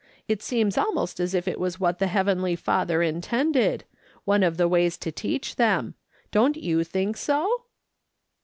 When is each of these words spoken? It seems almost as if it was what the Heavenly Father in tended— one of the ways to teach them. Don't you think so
It 0.27 0.41
seems 0.41 0.79
almost 0.79 1.19
as 1.19 1.35
if 1.35 1.47
it 1.47 1.59
was 1.59 1.79
what 1.79 1.99
the 1.99 2.07
Heavenly 2.07 2.55
Father 2.55 3.03
in 3.03 3.21
tended— 3.21 3.83
one 4.25 4.41
of 4.41 4.57
the 4.57 4.67
ways 4.67 4.97
to 4.97 5.11
teach 5.11 5.57
them. 5.57 5.93
Don't 6.31 6.57
you 6.57 6.83
think 6.83 7.15
so 7.17 7.65